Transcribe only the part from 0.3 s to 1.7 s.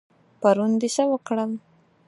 پرون د څه وکړل؟